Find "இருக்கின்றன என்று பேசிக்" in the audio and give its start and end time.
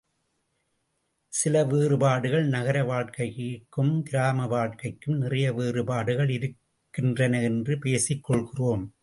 6.29-8.23